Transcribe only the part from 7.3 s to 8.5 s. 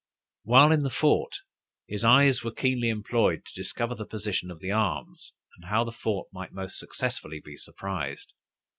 be surprised.